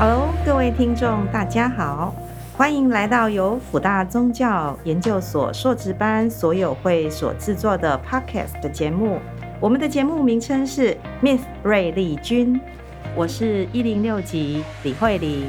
[0.00, 2.14] Hello，各位听众，大家好，
[2.56, 9.18] 欢迎来到由辅大宗教研究所硕士班所有会所制作的 Podcast 的节目。
[9.58, 12.60] 我们的节目名称是 Miss 瑞丽君，
[13.16, 15.46] 我是一零六级李慧玲。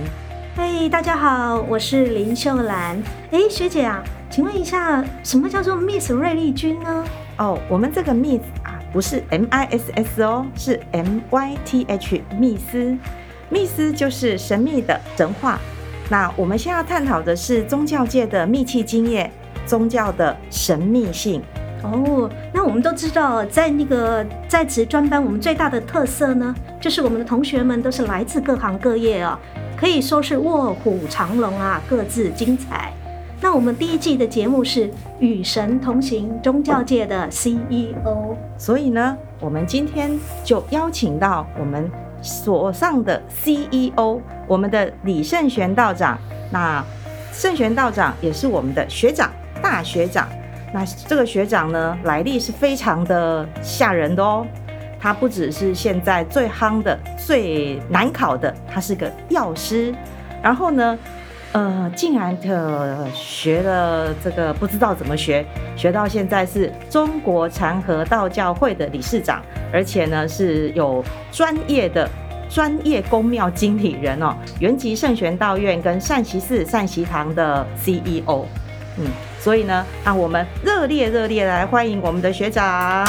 [0.55, 2.99] 嘿，大家好，我是林秀兰。
[3.29, 7.05] 哎，学姐啊，请问一下，什么叫做 Miss 瑞丽君呢？
[7.37, 12.97] 哦，我们这个 Miss 啊，不是 M I S S 哦，是 M Y T H 密斯。
[13.49, 15.59] 密斯就是神秘的神话。
[16.09, 19.31] 那我们现在要探讨的是宗教界的密契经验，
[19.65, 21.41] 宗教的神秘性。
[21.83, 29.39] 哦，那我们都知道，在那个在职专班，我们最大的特色呢，就是我们的同学们都是来自各行各业啊，
[29.77, 32.91] 可以说是卧虎藏龙啊，各自精彩。
[33.39, 38.35] 那我们第一季的节目是与神同行，宗教界的 CEO。
[38.57, 40.11] 所以呢，我们今天
[40.43, 41.89] 就邀请到我们。
[42.21, 46.17] 所上的 CEO，我们的李圣玄道长。
[46.51, 46.83] 那
[47.31, 50.27] 圣玄道长也是我们的学长，大学长。
[50.73, 54.45] 那这个学长呢，来历是非常的吓人的哦。
[54.99, 59.95] 他不只是现在最夯的、最难考的，他是个药师。
[60.43, 60.97] 然后呢，
[61.51, 65.43] 呃，竟然的学了这个不知道怎么学，
[65.75, 69.41] 学到现在是中国禅和道教会的理事长，
[69.73, 72.07] 而且呢是有专业的
[72.47, 78.45] 专业宫庙经理人哦，原籍圣玄道院跟善习寺善习堂的 CEO。
[78.97, 79.07] 嗯，
[79.39, 83.03] 所以呢，让我们热烈热烈来欢迎我们的学长。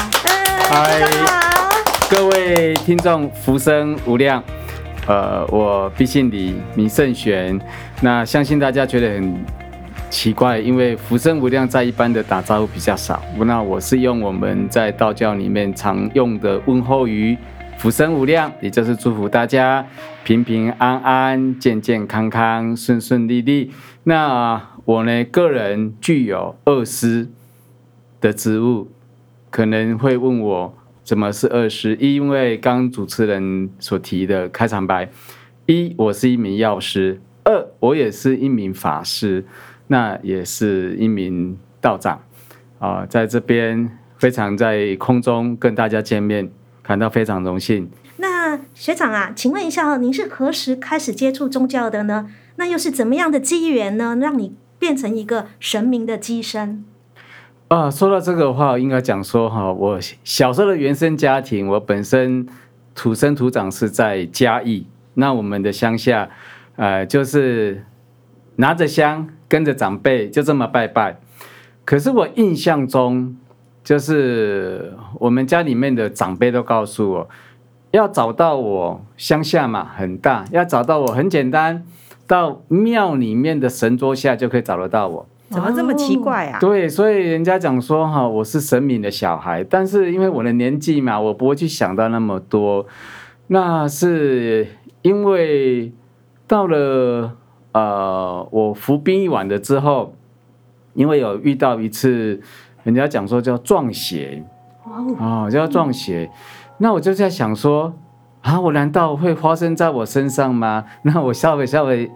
[0.69, 1.01] 嗨，
[2.09, 4.43] 各位听众，福生无量。
[5.11, 7.59] 呃，我毕姓李，名胜玄。
[8.01, 9.45] 那相信大家觉得很
[10.09, 13.21] 奇怪，因为福生无量在一般的打招呼比较少。
[13.37, 17.37] 那我是用我们在道教里面常用的问候语
[17.77, 19.85] “福生无量”，也就是祝福大家
[20.23, 23.69] 平平安安、健健康康、顺顺利利。
[24.05, 27.27] 那我呢，个人具有二师
[28.21, 28.87] 的职务，
[29.49, 30.73] 可能会问我。
[31.03, 31.95] 怎么是二师？
[31.99, 35.09] 因为刚主持人所提的开场白，
[35.65, 39.45] 一我是一名药师，二我也是一名法师，
[39.87, 42.21] 那也是一名道长
[42.79, 46.51] 啊，在这边非常在空中跟大家见面，
[46.83, 47.89] 感到非常荣幸。
[48.17, 52.29] 那学长啊，请问一下，您是何时开始接触宗教的呢？
[52.57, 56.85] 那又是怎么样的机缘呢，让你变成一个神明的机身？
[57.71, 62.45] 啊，说到这个的话，应该讲说哈，我小时候的原生家庭，我本身
[62.93, 66.29] 土生土长是在嘉义，那我们的乡下，
[66.75, 67.85] 呃，就是
[68.57, 71.21] 拿着香跟着长辈就这么拜拜。
[71.85, 73.37] 可是我印象中，
[73.85, 77.29] 就是我们家里面的长辈都告诉我，
[77.91, 81.85] 要找到我乡下嘛很大，要找到我很简单，
[82.27, 85.25] 到庙里面的神桌下就可以找得到我。
[85.51, 86.57] 怎么这么奇怪啊？
[86.59, 92.87] 对，所以人家讲说哈，我是神明的小孩，但是因为我的年纪嘛，我不会去想到那么多。
[93.47, 94.65] 那是
[95.01, 95.91] 因为
[96.47, 97.35] 到了
[97.73, 100.15] 呃，我服兵役完了之后，
[100.93, 102.41] 因为有遇到一次，
[102.83, 104.43] 人家讲说叫撞邪，
[105.19, 106.31] 哦，叫撞邪。
[106.77, 107.93] 那我就在想说
[108.41, 110.85] 啊，我难道会发生在我身上吗？
[111.03, 112.09] 那我稍微稍微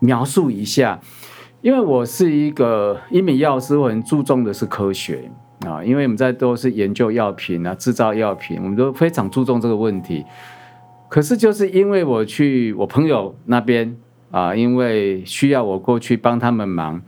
[0.00, 0.98] 描述一下。
[1.62, 5.30] 因为我是一个医美药师，我很注重的是科学
[5.66, 10.24] 啊，因为我们在都是研究药品啊，制造药品，我们都非常注重这个问题。
[11.10, 13.94] 可是就是因为我去我朋友那边
[14.30, 17.02] 啊，因为需要我过去帮他们忙，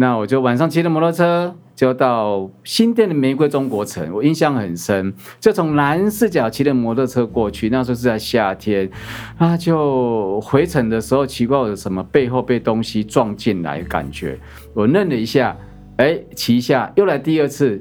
[0.00, 1.54] 那我就晚上骑着摩托车。
[1.74, 5.14] 就到新店的玫瑰中国城，我印象很深。
[5.38, 8.90] 就从南势角骑着摩托车过去，那时候是在夏天，
[9.36, 14.36] 啊，就回程的时候，奇怪我的什么背后被东西撞进来，感觉
[14.74, 15.56] 我愣了一下，
[15.98, 17.80] 哎，骑一下又来第二次，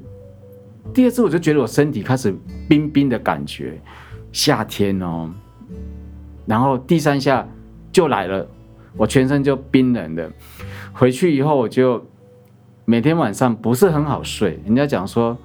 [0.94, 2.32] 第二次我就觉得我身体开始
[2.70, 3.82] 冰冰的感觉，
[4.32, 5.28] 夏天哦，
[6.46, 7.48] 然后第三下
[7.92, 8.48] 就来了，
[8.96, 10.32] 我全身就冰冷的，
[10.94, 12.06] 回去以后我就。
[12.90, 15.38] 每天晚上不是很好睡，人家讲说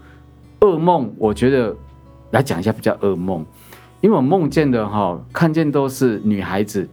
[0.61, 1.75] 噩梦，我觉得
[2.31, 3.45] 来讲一下比较噩梦，
[4.01, 6.89] 因为我梦见的哈，看见都是女孩子，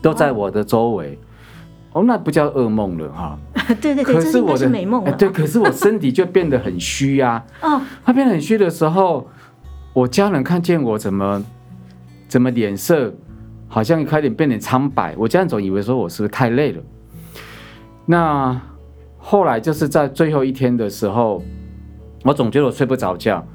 [0.00, 1.18] 都在我的周围，
[1.92, 3.38] 哦，哦，那不叫噩梦了哈。
[3.82, 5.12] 对对对，可是我的是美梦，哎。
[5.20, 7.74] 对，可是我身体就变得很虚呀，啊。
[7.74, 9.28] 哦，它变得很虚的时候，
[9.92, 11.44] 我家人看见我怎么
[12.28, 13.12] 怎么脸色
[13.68, 16.82] 好像开点变得苍白，我家人总以为说我是不是太累了？
[18.06, 18.58] 那。
[19.20, 21.42] 后来就是在最后一天的时候，
[22.24, 23.46] 我总觉得我睡不着觉，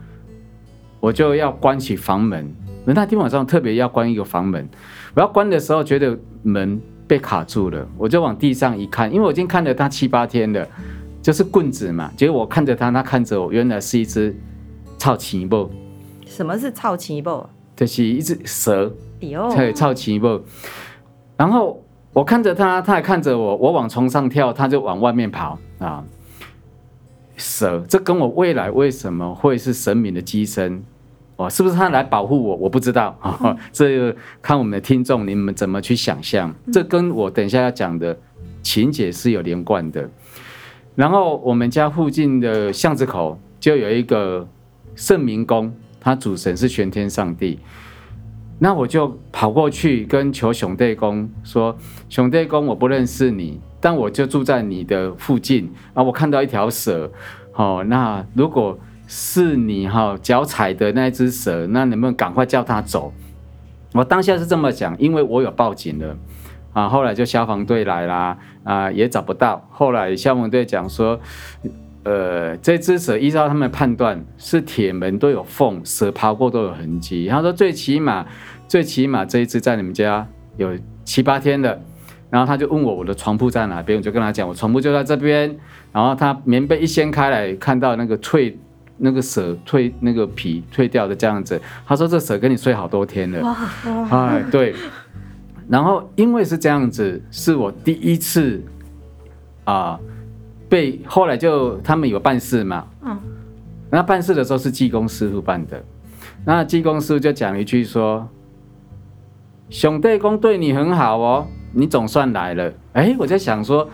[1.00, 2.54] 我就要关起房门，
[2.86, 4.68] 那天晚上特别要关一个房门，
[5.16, 10.68] 我要关的时候觉得门被卡住了，我就往地上一看，因为我已经看了他七八天了，
[11.22, 12.12] 就是棍子嘛。
[12.16, 14.36] 结果我看着他，他看着我，原来是一只
[14.98, 15.70] 臭青某。
[16.26, 17.50] 什么是臭青某？
[17.76, 18.92] 就是一只蛇。
[19.20, 20.42] 对，臭青某。
[21.38, 21.85] 然后
[22.16, 26.02] 我看着他，他也看着我，我往床上跳，他就往外面跑啊。
[27.36, 30.82] 蛇，这跟我未来为什么会是神明的机身？
[31.36, 32.56] 哦，是不是他来保护我？
[32.56, 36.56] 我不知道啊，哦，这看我们的听众你们怎么去想象。
[36.72, 38.18] 这跟我等一下要讲的
[38.64, 40.10] 情节是有连贯的。
[40.96, 44.48] 然后我们家附近的巷子口就有一个
[44.96, 47.60] 圣明宫，他主神是玄天上帝。
[48.60, 51.76] 那我就跑过去跟求熊弟公说
[52.10, 57.12] ：“熊弟公，我不认识你，但我就住在你的附近啊，我看到一条蛇，
[57.54, 63.14] 哦，那如果……”是你哈脚踩的那只蛇，那能不能赶快叫他走？
[63.94, 66.18] 我当下是这么讲，因为我有报警了
[66.74, 66.90] 啊。
[66.90, 69.64] 后来就消防队来啦，啊也找不到。
[69.70, 71.20] 后来消防队讲说，
[72.06, 77.28] 呃，这只蛇依照他们判断是铁门都有缝，蛇爬过都有痕迹。
[77.28, 78.26] 他说最起码
[78.68, 80.26] 最起码这一只在你们家
[80.56, 80.70] 有
[81.04, 81.78] 七八天了。
[82.30, 85.54] 然后他就问我我的床铺在哪边，我就跟他讲我床铺就在这边。
[85.92, 88.58] 然后他棉被一掀开来，看到那个脆。
[88.98, 93.54] 那个蛇蜕那个皮蜕掉的这样子，他说这蛇跟你睡好多天了，
[94.10, 94.74] 哎对，
[95.68, 98.64] 然后因为是这样子，是我第一次
[99.66, 100.00] 啊
[100.68, 103.20] 被后来就他们有办事嘛，嗯，
[103.90, 105.84] 那办事的时候是济公师傅办的，
[106.46, 108.28] 那济公师傅就讲了一句说，
[109.70, 113.88] 兄弟公对你很好哦，你总算来了，哎，我在想说，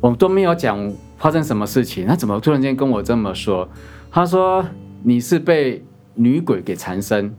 [0.00, 3.68] 我都没有讲发生什么事情，他怎么突然间跟我这么说？
[4.10, 4.64] 他说
[5.04, 5.84] ：“你是被
[6.14, 7.34] 女鬼给缠身，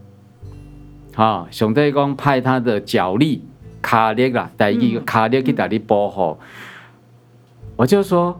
[1.15, 3.43] 好，兄弟公派他的脚力
[3.81, 6.37] 卡列啦，带一个卡列去带你保护。”
[7.77, 8.37] 我就说：“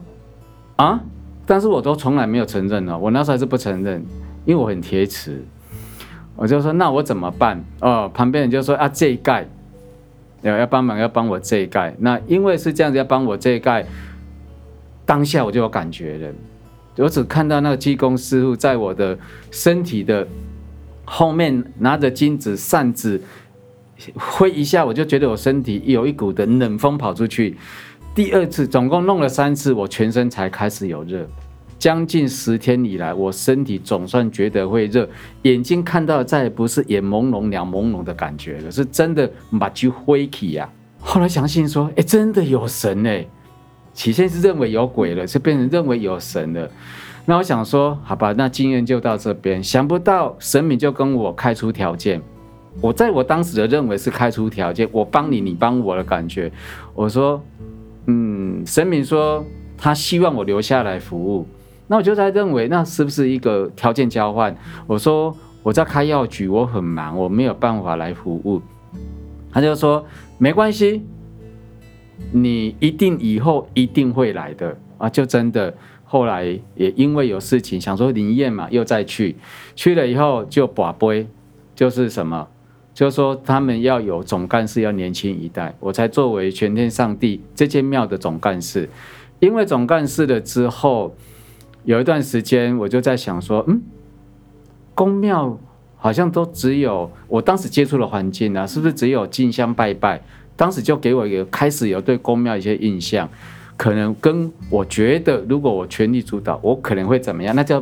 [0.76, 1.00] 啊！”
[1.46, 4.04] 但是我都从来没有承认哦，我那时候还是不承认，
[4.44, 5.42] 因为我很铁齿。
[6.36, 9.48] 我就说：“那我怎么办？”哦，旁边人就说：“啊，这一盖
[10.42, 13.86] 要要帮忙，要帮我这一盖。”那因为是这样子，要帮我这一盖，
[15.06, 16.34] 当下我就有感觉了。
[16.98, 19.16] 我只看到那个技工师傅在我的
[19.52, 20.26] 身体的
[21.04, 23.22] 后面拿着金子扇子
[24.14, 27.56] 挥一下，我就觉得我身体有一股的冷风跑出去。
[28.18, 31.24] 第二次总共弄了三次，我全身才开始有热。
[31.78, 35.08] 将近十天以来，我身体总算觉得会热，
[35.42, 39.30] 眼睛看到再也不是眼朦胧、两朦胧的感觉了，是真的
[39.60, 40.68] 把就灰起呀。
[40.98, 43.24] 后来相信说，哎，真的有神哎。
[43.92, 46.68] 起先是认为有鬼了，是变成认为有神了。
[47.24, 49.62] 那我想说，好吧，那经验就到这边。
[49.62, 52.20] 想不到神明就跟我开出条件，
[52.80, 56.50] 我在我当时的认为是开出条件，我帮你，你帮我的感觉。
[56.96, 57.40] 我说，
[58.66, 59.44] 神明说
[59.76, 61.46] 他希望我留下来服务，
[61.86, 64.56] 那我就在认为，那是不是一个条件交换？
[64.86, 68.60] 我说我在开药局，我很忙，我没有办法来服务。
[69.50, 70.04] 他就说
[70.38, 71.02] 没关系。
[72.32, 75.08] 你一定以后一定会来的啊！
[75.08, 75.72] 就真的
[76.04, 76.44] 后来
[76.74, 79.36] 也因为有事情，想说灵验嘛，又再去，
[79.76, 81.28] 去了以后就跋杯，
[81.76, 82.48] 就是什么，
[82.98, 88.90] 就是说他们要有总干事要年轻一代，我才作为全天上帝这间庙的总干事。
[89.38, 91.14] 因为总干事了之后，
[91.84, 93.80] 有一段时间我就在想说，嗯，
[94.96, 95.56] 宫庙
[95.94, 100.20] 好像都只有我当时接触的环境啊，是不是只有进香拜拜？
[100.56, 103.28] 当时就给我一个开始有对宫庙一些印象，
[103.76, 107.54] 可能跟我觉得，如果我全力主导，我可能会怎么样？
[107.54, 107.80] 那叫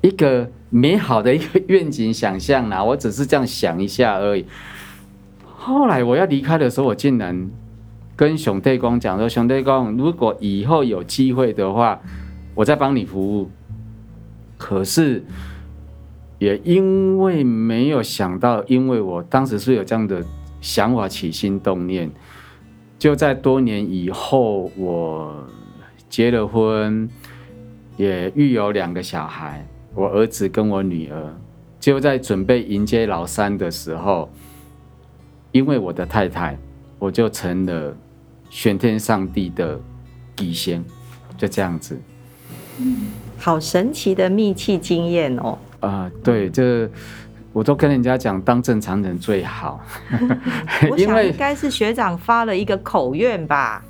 [0.00, 2.82] 一个美好的一个愿景想象啦。
[2.82, 4.44] 我只是这样想一下而已。
[5.44, 7.50] 后来我要离开的时候，我竟然
[8.16, 12.00] 跟兄弟公讲说：“兄弟公，如果以后有机会的话，
[12.54, 13.50] 我再帮你服务。”
[14.58, 15.24] 可是
[16.38, 20.24] 也因为没有想到，因为我当时是有这样的。
[20.62, 22.10] 想法起心动念，
[22.98, 25.48] 就在多年以后，我
[26.10, 27.08] 结了婚，
[27.96, 31.34] 也育有两个小孩，我儿子跟我女儿，
[31.78, 34.30] 就在准备迎接老三的时候，
[35.52, 36.56] 因为我的太太，
[36.98, 37.96] 我就成了
[38.48, 39.78] 玄天上帝的
[40.36, 40.84] 底仙，
[41.36, 42.00] 就这样子。
[42.78, 45.58] 嗯，好神奇的密契经验哦。
[45.80, 46.88] 啊、呃，对，这。
[47.52, 49.80] 我都跟人家讲，当正常人最好。
[50.88, 53.84] 我想应该是学长发了一个口愿吧。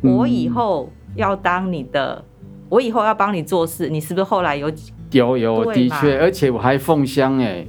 [0.00, 2.24] 我以后要当你的，
[2.68, 3.88] 我以后要帮你做事。
[3.88, 4.68] 你是不是后来有？
[5.12, 7.64] 有有，的确，而且我还奉香哎。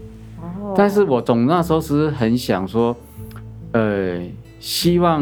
[0.61, 0.73] 哦。
[0.75, 2.95] 但是我总那时候是很想说，
[3.71, 4.19] 呃，
[4.59, 5.21] 希望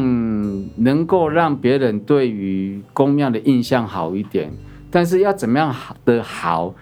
[0.78, 4.52] 能够让别人对于公庙的印象好一点。
[4.90, 6.74] 但是要怎么样好的好，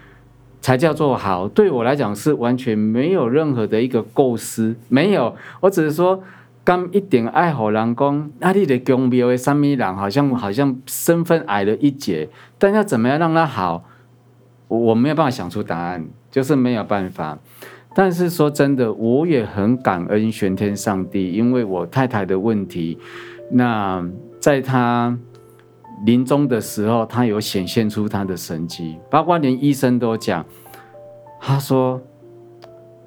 [0.62, 1.48] 才叫做好？
[1.48, 5.36] 对我来讲是完全没有任何的一个构思，没有。
[5.62, 6.22] 我只是说，
[6.64, 12.28] 刚一点爱好人讲，那你的公庙的三米人好像好像身份矮了一截。
[12.58, 13.86] 但要怎么样让他好，
[14.70, 17.38] 我没有办法想出答案，就是没有办法。
[17.94, 22.98] 但是说真的，我也很感恩玄天上帝，因为我太太的问题，
[23.52, 24.10] 那
[24.40, 25.18] 在他。
[26.06, 30.46] 临终的时候，他有显现出他的神迹，包括连医生都讲，
[31.42, 32.00] 他说，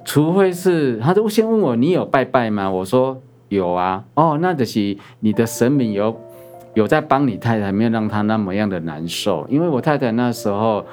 [0.04, 2.70] 除非是，他都先问我，你有拜拜吗？
[2.70, 4.04] 我说有啊。
[4.12, 6.14] 哦，那就是你的神明有
[6.74, 9.46] 有在帮你太太，没有让她那么样的难受。
[9.48, 10.84] 因为我太太那时候，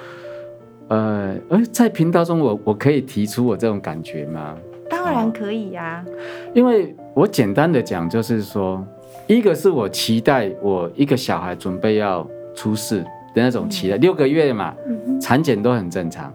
[0.90, 4.56] 呃，呃，在频道中我，我我可以提出我这种感觉吗？
[4.90, 6.06] 当然可以呀、啊。
[6.54, 8.86] 因为我简单的讲，就是说。
[9.26, 13.02] 一个是我期待我一个小孩准备要出世
[13.34, 14.74] 的那种期待，六个月嘛，
[15.22, 16.34] 产检都很正常。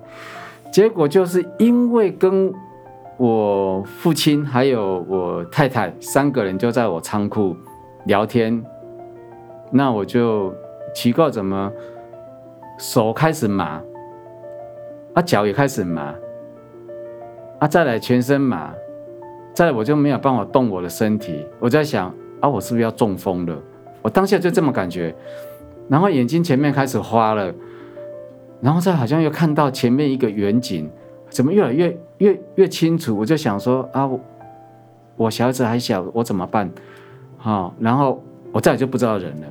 [0.70, 2.52] 结果就是因为跟
[3.16, 7.56] 我父亲还有我太太三个人就在我仓库
[8.06, 8.64] 聊天，
[9.72, 10.54] 那我就
[10.94, 11.72] 奇怪怎么
[12.78, 13.82] 手开始麻，
[15.14, 16.14] 啊脚也开始麻，
[17.58, 18.74] 啊再来全身麻，
[19.54, 22.14] 再来我就没有办法动我的身体，我在想。
[22.40, 22.48] 啊！
[22.48, 23.58] 我是不是要中风了？
[24.02, 25.14] 我当下就这么感觉，
[25.88, 27.50] 然后眼睛前面开始花了，
[28.60, 30.90] 然后再好像又看到前面一个远景，
[31.30, 33.16] 怎么越来越越越清楚？
[33.16, 34.20] 我就想说啊，我，
[35.16, 36.70] 我小孩子还小，我怎么办？
[37.38, 39.46] 好，然后我再也就不知道人了，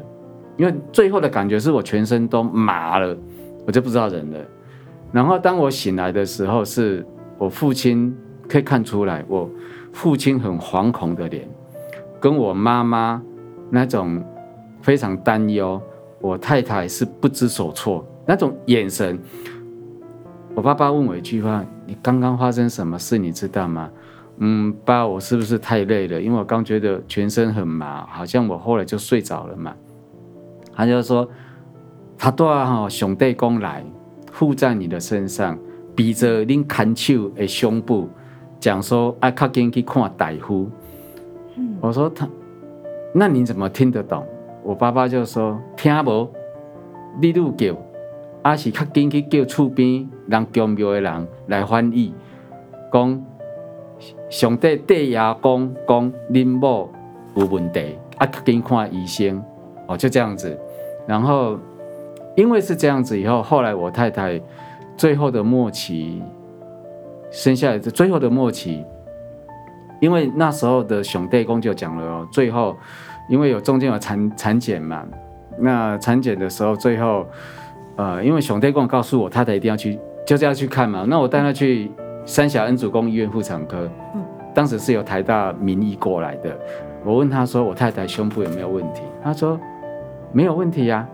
[0.57, 3.17] 因为最后的感觉是我全身都麻了，
[3.65, 4.39] 我就不知道人了。
[5.13, 7.05] 然后当我醒来的时候，是
[7.37, 8.13] 我父亲
[8.49, 9.49] 可以看出来，我
[9.93, 11.47] 父亲很惶恐的脸。
[12.19, 13.21] 跟我妈妈
[13.69, 14.23] 那种
[14.81, 15.79] 非常担忧，
[16.19, 19.19] 我太太是不知所措那种眼神。
[20.55, 23.17] 我爸爸问我一句话：“你刚刚发生什么事？
[23.17, 23.89] 你知道吗？”
[24.37, 26.19] 嗯，爸，我是不是太累了？
[26.19, 29.75] 因为我刚觉得全身很麻，好像我后来就睡着了嘛。
[30.73, 31.29] 他就说
[32.17, 33.85] ：“他都要哈上帝公来
[34.33, 35.57] 附在你的身上，
[35.95, 38.09] 比着恁看手的胸部，
[38.59, 40.67] 讲说啊靠紧去看大夫。”
[41.79, 42.27] 我说他，
[43.13, 44.25] 那你怎么听得懂？
[44.63, 46.27] 我爸爸就说听无，
[47.21, 47.77] 你愈叫，
[48.41, 52.11] 啊是较紧去叫厝边让宫庙的人来翻译，
[52.91, 53.25] 讲
[54.31, 56.89] 上帝对爷讲讲恁某
[57.35, 59.43] 有问题，啊，较紧看医生，
[59.87, 60.57] 哦，就这样子。
[61.05, 61.59] 然后
[62.35, 64.41] 因为是这样子，以后后来我太太
[64.95, 66.21] 最后的末期
[67.31, 68.83] 生下来的最后的末期。
[69.99, 72.75] 因为那时候的熊帝公就讲了哦，最后
[73.29, 75.01] 因为有中间有产产检嘛，
[75.57, 77.25] 那产检的时候最后，
[77.95, 81.89] 呃，因为上帝公告诉我太太一定要去，就是要去看嘛，那我带她去
[82.25, 84.21] 三峡恩主公医院妇产科，嗯，
[84.53, 86.53] 当时是由台大名医过来的，
[87.05, 89.57] 我问他说我太太胸部有没有问题，他说
[90.33, 91.07] 没有问题呀，啊，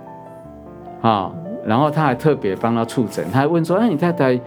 [1.02, 1.32] 啊，
[1.66, 4.40] 然后他还特别帮他触诊，他还问说，哎，你太太，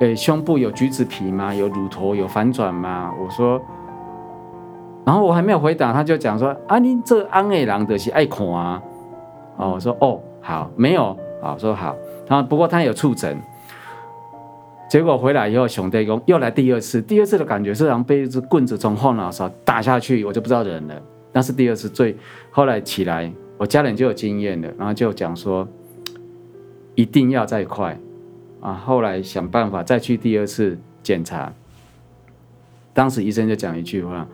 [0.00, 1.54] 诶，胸部有橘子皮吗？
[1.54, 3.12] 有乳头有反转吗？
[3.20, 3.60] 我说。
[5.06, 8.82] 然后我还没有回答，他就讲说：“啊，你这安爱郎的是爱看啊。”
[9.56, 11.94] 哦，我说：“哦，好，没有。”好，说好。
[12.26, 13.38] 然后不过他有触诊，
[14.88, 17.02] 结果回来以后，熊队公又来第二次。
[17.02, 20.94] 第二次的感觉是好像被一支棍子从后脑勺打下去，我就不知道人了。
[21.34, 22.16] 那是第二次最
[22.50, 25.68] 后来起来，我家人就有经验了，然后就讲说
[26.94, 27.98] 一定要再快
[28.60, 28.74] 啊。
[28.74, 31.52] 后来想办法再去第二次检查，
[32.92, 34.26] 当时医生就讲一句话。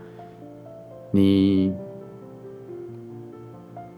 [1.12, 1.74] 你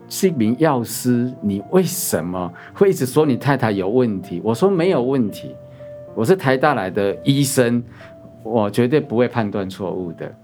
[0.08, 4.40] 是一名药师，你为什么会一直说你太太有问题？
[4.42, 5.54] 我说没有问题，
[6.14, 7.84] 我是台大来的医生，
[8.42, 10.34] 我绝对不会判断错误的。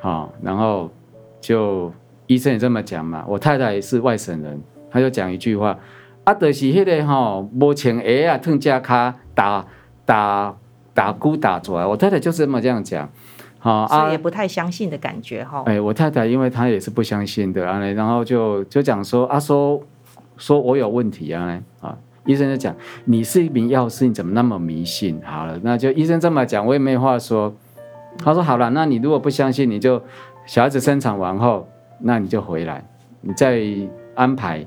[0.00, 0.90] 好，然后
[1.40, 1.92] 就
[2.26, 3.24] 医生也这么讲嘛。
[3.28, 5.78] 我太太是外省人，他就讲一句话：
[6.30, 9.66] 啊，就是迄个吼，无穿鞋啊，脱夹卡打
[10.04, 10.54] 打
[10.94, 11.84] 打鼓打出来。
[11.84, 13.08] 我太太就是这么这样讲。
[13.58, 15.62] 好，所以也不太相信的感觉哈。
[15.66, 19.80] 哎，我太太因为她也是不相信的啊，然后就就讲说啊，说
[20.36, 25.20] 说我有问题啊，啊，医生就讲你是一名药师，你怎么那么迷信？
[25.24, 27.52] 好了，那就医生这么讲，我也没话说。
[28.18, 30.02] 他说好了，那你如果不相信，你就
[30.44, 31.66] 小孩子生产完后，
[32.00, 32.84] 那你就回来，
[33.20, 33.60] 你再
[34.14, 34.66] 安排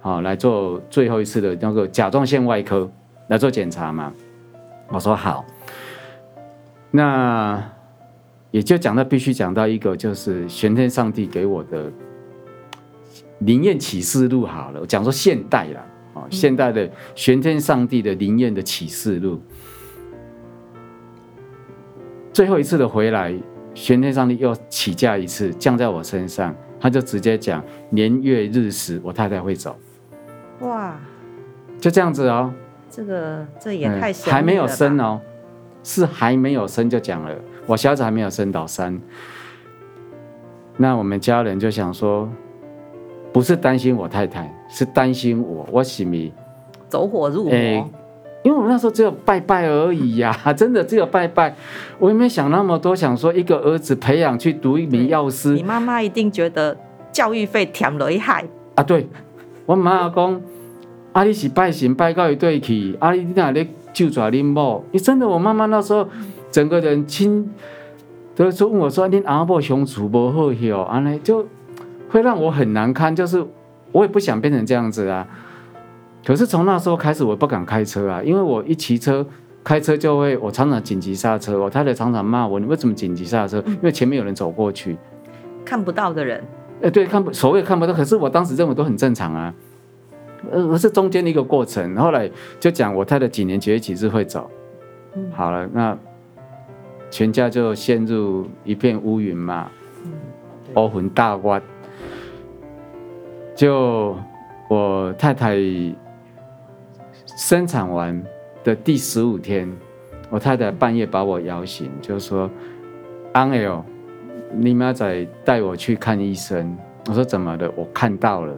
[0.00, 2.90] 好来做最后一次的那个甲状腺外科
[3.28, 4.12] 来做检查嘛。
[4.88, 5.44] 我说好，
[6.90, 7.62] 那。
[8.52, 11.88] 也就讲到必须讲到一个，就是玄天上帝给我的
[13.38, 14.44] 灵验启示录。
[14.44, 15.80] 好了，我讲说现代了
[16.14, 19.40] 啊，现代的玄天上帝的灵验的启示录。
[22.32, 23.32] 最后一次的回来，
[23.72, 29.78] 玄天上帝又起驾一次，降在我身上，他就直接讲年月日时，我太太会走。
[30.60, 30.96] 哇，
[31.78, 32.52] 就这样子哦。
[32.90, 35.20] 这个这也太还没有生哦，
[35.82, 37.34] 是还没有生就讲了，
[37.66, 39.00] 我小子还没有生到三。
[40.76, 42.28] 那我们家人就想说，
[43.32, 46.32] 不是担心我太太，是担心我，我是咪
[46.88, 47.52] 走火入魔。
[47.52, 47.84] 欸
[48.42, 51.54] 因为我那时候只有拜拜而已呀、啊， 真的只有拜拜，
[51.98, 55.50] 我也没想那么多，想说一个儿子培养去读一名药师。
[55.50, 56.74] 你妈妈一定觉得
[57.12, 58.42] 教育费添了一害
[58.76, 58.82] 啊！
[58.82, 59.06] 对，
[59.70, 60.42] 我妈妈讲，
[61.12, 64.84] 阿你是拜神拜到一对去，阿你哪里就抓你某？
[64.90, 66.08] 你真的，我妈妈那时候
[66.50, 67.48] 整个人亲，
[68.34, 71.46] 都说问我说，你阿婆相处不好哟，安尼就
[72.08, 73.46] 会让我很难堪，就是
[73.92, 75.24] 我也不想变成这样子啊。
[76.26, 79.24] 可是从那时候开始，我不敢开车啊，因为我一骑车、
[79.62, 81.56] 开车就会，我常常紧急刹车。
[81.56, 83.62] 我太太常常骂我，你为什么紧急刹车？
[83.68, 84.96] 因为前面有人走过去，
[85.64, 86.42] 看不到的人。
[86.80, 87.92] 哎、欸，对，看不，所谓看不到。
[87.92, 89.54] 可是我当时认为都很正常啊，
[90.52, 91.96] 而是中间的一个过程。
[91.96, 94.50] 后来就讲我太太几年几月几日会走。
[95.14, 95.96] 嗯，好了，那
[97.10, 99.70] 全家就陷入一片乌云嘛，
[100.74, 101.62] 乌云大关，
[103.54, 104.16] 就
[104.68, 105.56] 我太太。
[107.36, 108.22] 生产完
[108.62, 109.70] 的第十五天，
[110.28, 112.50] 我太太半夜把我摇醒，就说
[113.32, 113.82] ：“安 L，
[114.52, 116.76] 你妈仔带我去看医生。”
[117.08, 118.54] 我说：“怎么了？”我看到了。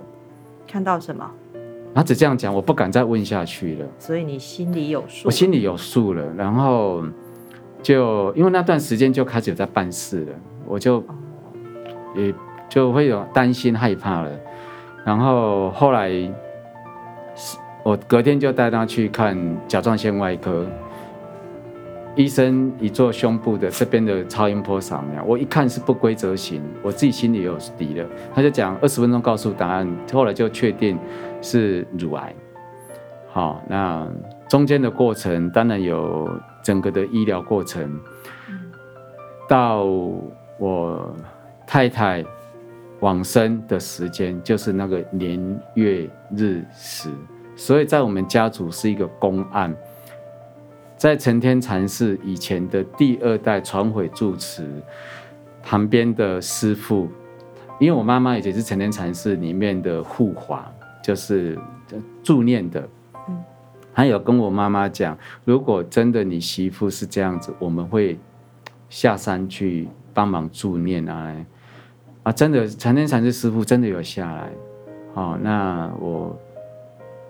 [0.66, 1.30] 看到什么？
[1.94, 3.86] 他只这样讲，我不敢再问下去了。
[3.98, 5.26] 所以你心里有数？
[5.26, 6.24] 我心里有数了。
[6.34, 7.02] 然后
[7.82, 10.32] 就因为那段时间就开始有在办事了，
[10.66, 11.04] 我就
[12.16, 12.34] 也
[12.68, 14.30] 就会有担心害怕了。
[15.04, 16.10] 然后后来。
[17.84, 20.64] 我隔天就带他去看甲状腺外科，
[22.14, 28.06] 医生一做胸部的这边的超音波扫描，我一看是不规则型，我自己心里有底了。
[28.34, 30.98] 他就讲二十分钟告诉答案，后来就确定
[31.40, 32.34] 是乳癌。
[33.30, 34.06] 好，那
[34.46, 36.28] 中间的过程当然有
[36.62, 37.98] 整个的医疗过程，
[39.48, 39.84] 到
[40.58, 41.16] 我
[41.66, 42.22] 太太
[43.00, 47.08] 往生的时间就是那个年月日时。
[47.56, 49.74] 所以在我们家族是一个公案，
[51.02, 54.64] 在承天禅寺以前的第二代传回住持
[55.60, 57.08] 旁边的师父，
[57.80, 61.58] 因为我妈妈以前是承天禅寺里面的护法，就是
[62.22, 62.88] 助念的。
[63.92, 68.16] 还有跟我妈妈讲，如果真的你媳妇是这样子，我们会
[68.88, 71.34] 下山去帮忙助念啊。
[72.22, 74.52] 啊，真的承天禅寺师父真的有下来。
[75.14, 76.38] 好，那我。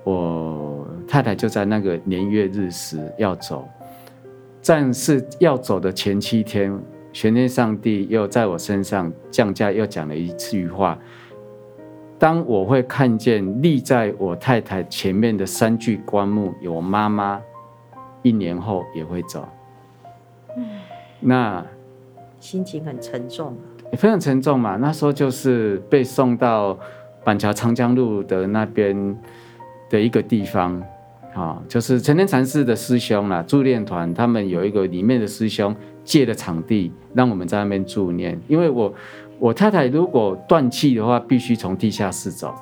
[0.04, 3.68] 我太太就在那个年月日时要走，
[4.66, 6.76] 但是要走的前七天，
[7.12, 10.98] 玄天上帝又在我身上降价，又讲了一句话：
[12.18, 17.40] 当我会看见立在我太太前面的三具棺木，有我妈妈，
[18.22, 19.46] 一年后也会走。
[21.20, 21.64] 那
[22.40, 23.56] 心情很沉重，
[23.92, 24.74] 非常沉重嘛。
[24.76, 26.76] 那时候就是被送到
[27.22, 29.16] 板桥长江路的那边。
[29.92, 30.82] 的一个地方，
[31.34, 38.40] 啊，就是成天禅寺的师兄啦，助念团他们有一个里面的师兄借的场地，让我们在那边助念。
[38.48, 38.94] 因为我
[39.38, 42.54] 我太太如果断气的话，必须从地下室走，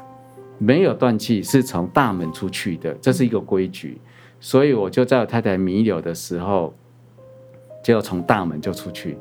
[0.59, 4.01] 没有断气是从大门出去的，这是一个规矩。
[4.41, 6.75] 所以我就在我太太弥留的时候，
[7.85, 9.17] 就从大门就出去，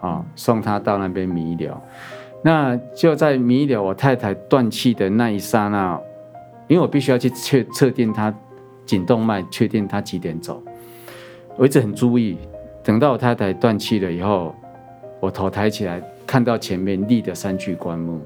[0.00, 1.78] 啊，送她到那边弥留。
[2.42, 6.00] 那就在弥留我太太断气的那一刹那。
[6.72, 8.34] 因为我必须要去确测定他
[8.86, 10.62] 颈动脉，确定他几点走。
[11.54, 12.38] 我一直很注意，
[12.82, 14.54] 等到我太太断气了以后，
[15.20, 18.22] 我头抬起来看到前面立的三具棺木，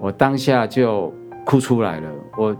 [0.00, 1.14] 我当下就
[1.46, 2.10] 哭出来了。
[2.36, 2.56] 我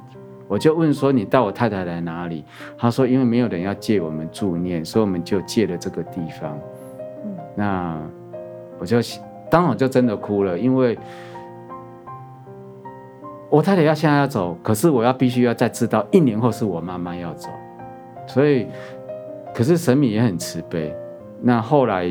[0.46, 2.44] 我就问说：“你带我太太来哪里？”
[2.78, 6.56] 他说：“因为没有人要借我们助念，所以我们就借了这个地方。”
[7.58, 8.00] 那
[8.78, 8.98] 我就
[9.50, 10.96] 当我就真的哭了，因为。
[13.54, 17.48] 我太太要现在要走，可是我要必须要再知道一年后是我妈妈要走，
[18.26, 18.66] 所以，
[19.54, 20.92] 可是神明也很慈悲。
[21.40, 22.04] 那后来，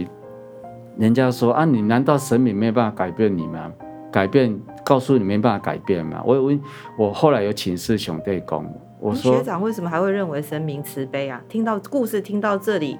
[0.97, 3.69] 人家说啊，你难道神明没有办法改变你吗？
[4.09, 6.23] 改变，告诉你没办法改变吗？
[6.25, 6.59] 我我
[6.97, 8.65] 我后来有请示兄弟讲，
[9.01, 11.41] 我说学长为什么还会认为神明慈悲啊？
[11.49, 12.97] 听到故事听到这里。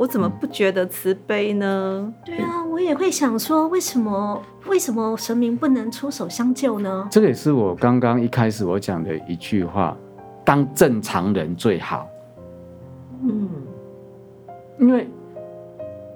[0.00, 2.10] 我怎么不觉得慈悲呢？
[2.24, 7.06] 对啊，我我也会想说，为什么为什么神明不能出手相救呢？
[7.10, 9.94] 这个也是我刚刚一开始我讲的一句话：
[10.42, 12.08] 当正常人最好。
[13.22, 13.46] 嗯，
[14.78, 15.06] 因为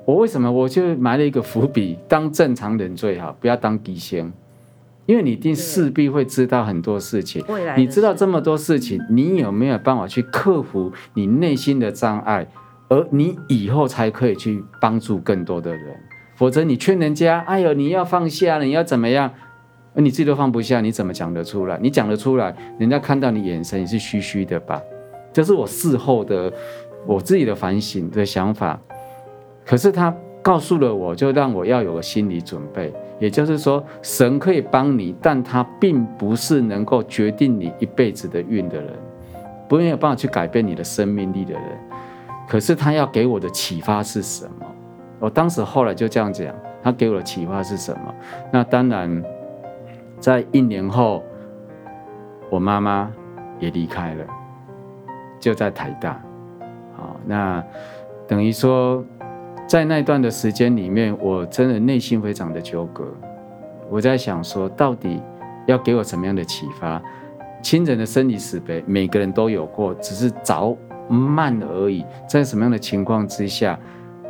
[0.07, 4.33] 我为什么我就埋了一个伏笔，当正常人最好，不要当乩仙。
[5.05, 12.49] 因为你一定势必会知道很多事情，未来你知道这么多事情，你有没有办法去克服你内心的障碍，
[12.94, 15.96] 而你以后才可以去帮助更多的人？
[16.37, 19.28] 否则你劝人家，哎呦，你要放下了，你要怎么样？
[19.94, 21.76] 你自己都放不下，你怎么讲得出来？
[21.83, 24.80] 你讲得出来，人家看到你眼神也是虚虚的吧？
[25.33, 26.52] 这是我事后的
[27.04, 28.80] 我自己的反省的想法。
[29.66, 32.92] 可是他告诉了我，就让我要有个心理准备。
[33.18, 38.90] 也就是说，神可以帮你，但他并不是能够决定你一辈子的运的人，
[39.68, 41.62] 不没有办法去改变你的生命力的人。
[42.48, 44.66] 可是他要给我的启发是什么？
[45.18, 48.14] 我当时后来就这样讲，他给我的启发是什么？
[48.52, 49.22] 那当然，
[50.18, 51.22] 在一年后，
[52.50, 53.11] 我妈妈
[53.59, 54.24] 也离开了，
[55.38, 56.20] 就在台大。
[56.96, 57.64] 好，那
[58.26, 59.04] 等于说。
[59.66, 63.02] 在那段的时间里面，我真的内心非常的纠葛。
[63.88, 65.22] 我在想说，到底
[65.66, 67.02] 要给我什么样的启发？
[67.62, 70.76] 亲人的生离死别，每个人都有过，只是早
[71.08, 72.04] 慢而已。
[72.28, 73.78] 在什么样的情况之下，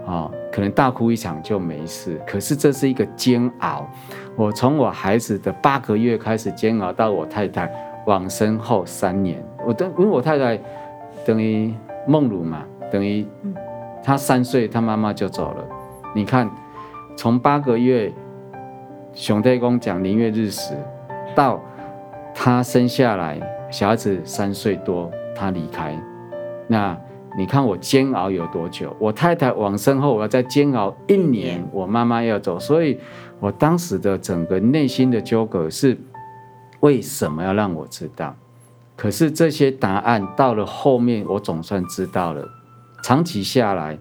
[0.07, 2.21] 啊，可能大哭一场就没事。
[2.27, 3.89] 可是这是一个煎熬。
[4.37, 7.71] 我从我孩子的八个月开始煎熬，到我太太
[8.07, 10.61] 往生后三年，我等因为我太太
[11.25, 11.73] 等于
[12.07, 13.27] 梦鲁嘛，等于。
[14.07, 15.65] 他三岁，他妈妈就走了。
[16.15, 16.51] 你看，
[17.17, 18.13] 从八个月，
[19.15, 20.75] 熊太公讲年月日时，
[21.35, 21.59] 到
[22.35, 25.99] 他生下来，小孩子三岁多，他离开。
[26.67, 26.99] 那
[27.37, 28.95] 你看我煎熬有多久？
[28.99, 32.59] 我太太往生后，我要再煎熬一年，我妈妈要走。
[32.59, 32.99] 所以，
[33.41, 35.99] 我当时的整个内心的纠葛是：
[36.81, 38.37] 为什么要让我知道？
[38.97, 42.49] 可是这些答案到了后面，我总算知道了。
[43.03, 43.99] 长期下来，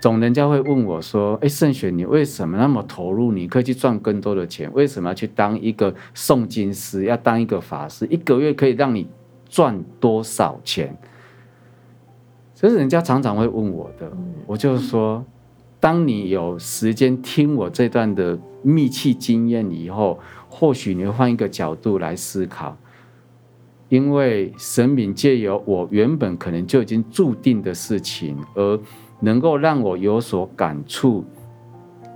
[0.00, 3.30] 总人家会问我说：“哎，圣选，你为什么那么投入？
[3.32, 7.04] 你可以去赚更多的钱，为什么要去当一个诵经师？
[7.04, 9.06] 要当一个法师，一个月可以让你
[9.46, 10.96] 赚多少钱？”
[12.62, 14.08] 这是人家常常会问我的。
[14.46, 15.24] 我就说，
[15.80, 22.76] 当你有时间听我这段的密契经验以后，或许你会换一个角度来思考。
[23.88, 28.78] 因为神明借由我原本可能就已经注定的事情，而
[29.18, 31.24] 能够让我有所感触，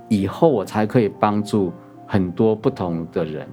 [0.07, 1.73] 以后我才可以帮助
[2.07, 3.45] 很多不同的人。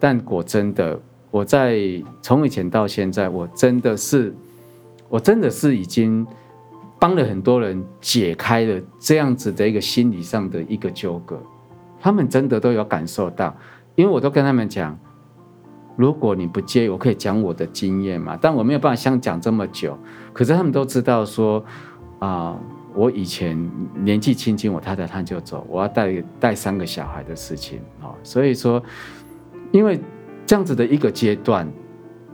[0.00, 0.98] 但果真的，
[1.30, 1.78] 我在
[2.22, 4.34] 从以前到现在，我真的是，
[5.08, 6.26] 我真的是已经
[6.98, 11.40] 帮了很多人解开了这样子的一个心理上的一个纠葛，
[12.00, 13.56] 他们真的都有感受到，
[13.94, 14.98] 因为我都跟他们讲。
[15.96, 18.38] 如果你不介意，我可以讲我的经验嘛？
[18.40, 19.98] 但我没有办法像讲这么久。
[20.32, 21.64] 可是他们都知道说，
[22.20, 22.56] 啊、
[22.94, 23.58] 我以前
[23.96, 28.14] 年纪轻轻，我太太她就走，我要带带三个小孩的事情啊。
[28.22, 28.80] 所以说，
[29.72, 29.98] 因为
[30.46, 31.68] 这样子的一个阶段，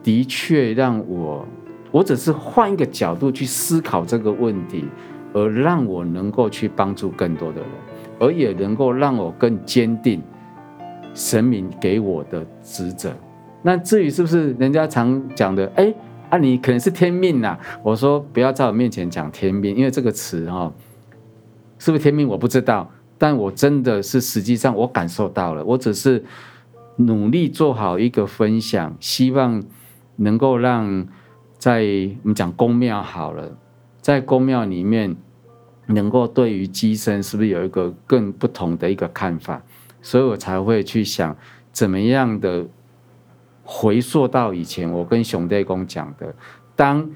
[0.03, 1.49] 的确让我，
[1.95, 4.85] 我只是换一个角度去思考这个问题，
[5.33, 7.71] 而让我能够去帮助更多的人，
[8.19, 10.21] 而也能够让我更坚定
[11.15, 13.15] 神明给我的职责。
[13.63, 15.95] 那至于是不是人家常讲的，哎，
[16.31, 17.57] 啊，你可能是天命呐？
[17.85, 20.73] 我说不要在我面前讲天命，因为这个词哈，
[21.79, 26.25] 是不是天命我不知道，但我真的是实际上我感受到了，我只是
[26.97, 29.63] 努力做好一个分享，希望
[30.17, 31.07] 能够让
[31.65, 31.81] 在
[32.23, 33.57] 我们讲宫庙好了，
[34.03, 35.17] 在宫庙里面
[35.87, 39.63] 能够对于乩身是不是有一个更不同的一个看法，
[40.03, 41.35] 所以我才会去想
[41.73, 42.67] 怎么样的。
[43.63, 46.35] 回溯到以前，我跟熊代公讲的，
[46.77, 47.11] 当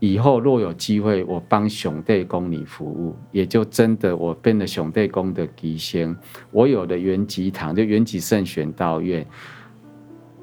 [0.00, 6.16] 以后若有机会，我帮熊代公你服务，也就真的我变了熊代公的乩仙，
[6.50, 9.24] 我有了元吉堂，就元吉圣玄道院，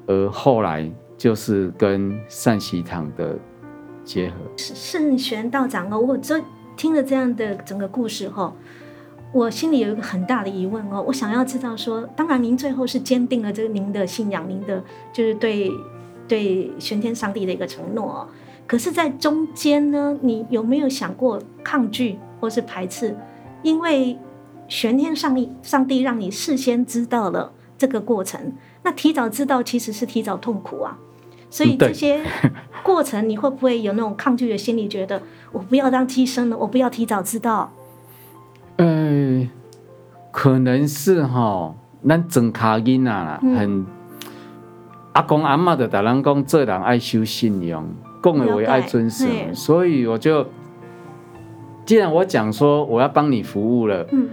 [0.06, 3.36] 而后来就是跟善喜堂的
[4.04, 4.36] 结合。
[4.56, 6.40] 圣玄道长哦，我这
[6.76, 8.54] 听了这样的整个故事后。
[9.30, 15.70] 我心里有一个很大的疑问哦，我想要知道说，当然您最后是坚定了这个您的信仰，您的就是对
[16.26, 18.28] 对玄天上帝的一个承诺哦。
[18.66, 23.14] 可是，在中间呢，你有没有想过抗拒或是排斥？
[23.62, 24.18] 因为
[24.66, 30.98] 玄天上帝上帝让你事先知道了这个过程，那提早知道其实是提早痛苦啊。
[31.50, 32.20] 所以这些
[32.82, 34.86] 过程，你会不会有那种抗拒的心理？
[34.86, 37.72] 觉得我不要当替身了，我不要提早知道。
[38.76, 39.48] 嗯
[40.30, 41.74] 可能是哈，
[42.06, 43.86] 咱整卡囡啊，很、嗯、
[45.12, 47.84] 阿公阿嬷的，大人讲做人爱修信用，
[48.22, 50.46] 讲的话爱遵守，所以我就，
[51.84, 54.28] 既然我讲说我要帮你服务了，嗯，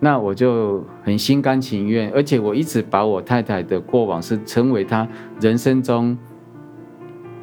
[0.00, 5.06] 那我就很心甘情愿，而且我一直把我太太的过往是称为她
[5.40, 6.16] 人生中。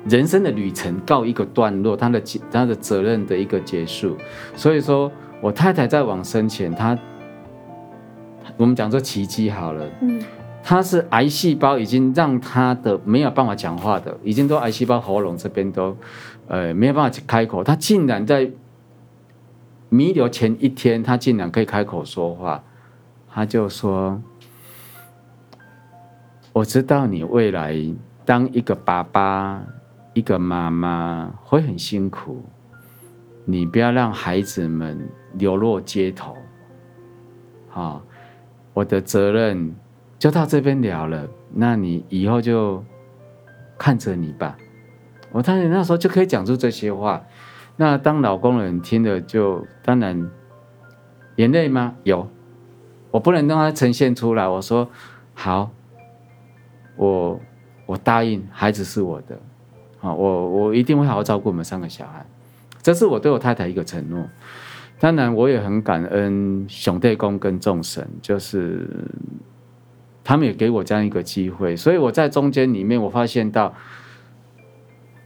[0.07, 4.15] 人生的旅程告一个段落，她的她的责任的一个结束。
[4.55, 6.95] 所以说我太太在往生前，她
[8.55, 10.21] 我们讲说奇迹好了，嗯，
[10.63, 15.97] 她是癌细胞已经让她的没有办法讲话的，已经都癌细胞喉咙这边都
[16.47, 18.47] 呃没有办法开口，她竟然在
[19.95, 22.61] 弥留前一天，他竟然可以开口说话，
[23.29, 24.21] 他就说
[26.51, 27.73] ：“我知道你未来
[28.25, 29.63] 当一个爸爸。”
[30.15, 32.41] 一个妈妈会很辛苦，
[33.43, 36.37] 你不要让孩子们流落街头。
[37.67, 38.01] 好，
[38.73, 39.75] 我的责任
[40.17, 41.27] 就到这边了了。
[41.53, 42.81] 那你以后就
[43.77, 44.55] 看着你吧。
[45.33, 47.21] 我当然那时候就可以讲出这些话。
[47.77, 50.29] 那当老公人听了，就当然
[51.35, 51.95] 眼泪吗？
[52.03, 52.29] 有，
[53.11, 54.47] 我不能让他呈现出来。
[54.47, 54.89] 我说
[55.33, 55.71] 好，
[56.95, 57.39] 我
[57.85, 59.37] 我答应，孩子是我的。
[59.99, 62.25] 好我我一定会好好照顾我们三个小孩，
[62.81, 64.23] 这是我对我太太一个承诺。
[64.97, 68.87] 当然，我也很感恩上帝公跟众神，就是
[70.23, 71.75] 他们也给我这样一个机会。
[71.75, 73.73] 所以我在中间里面，我发现到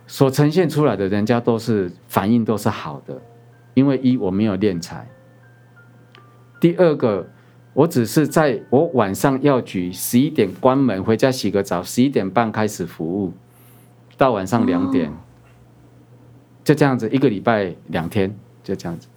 [0.10, 3.22] 所呈现出来的人家都是反应都是好的，
[3.76, 5.08] 因为一我没有敛财，
[6.60, 7.30] 第二个
[7.74, 13.32] 我只是在我晚上要举十一点关门回家洗个澡，十一点半开始服务。
[14.17, 15.13] 到晚上两点，
[16.63, 19.08] 就这样子，一个礼拜两天，就这样子。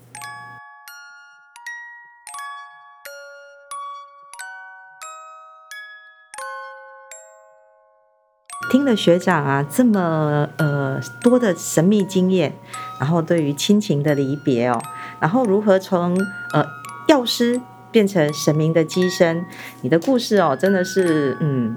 [8.73, 12.55] 听了学长啊这么呃多的神秘经验，
[12.99, 14.81] 然后对于亲情的离别哦，
[15.21, 16.19] 然后如何从
[16.55, 16.65] 呃
[17.07, 19.45] 药师变成神明的乩身，
[19.83, 21.77] 你的故事哦真的是嗯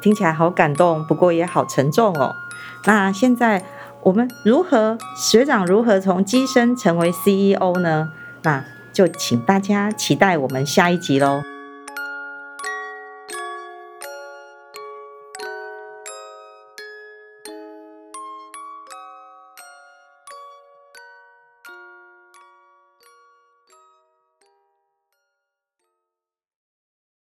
[0.00, 2.34] 听起来好感动，不过也好沉重哦。
[2.86, 3.62] 那现在
[4.02, 8.12] 我们如何学长如何从乩身成为 CEO 呢？
[8.44, 11.42] 那就请大家期待我们下一集喽。